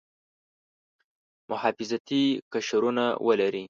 [1.51, 3.59] محافظتي قشرونه ولري.